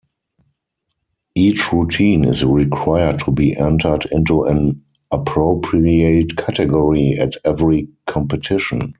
Each 1.35 1.71
routine 1.71 2.25
is 2.25 2.43
required 2.43 3.19
to 3.19 3.31
be 3.31 3.55
entered 3.55 4.07
into 4.11 4.41
an 4.45 4.83
appropriate 5.11 6.37
category 6.37 7.17
at 7.19 7.33
every 7.45 7.87
competition. 8.07 8.89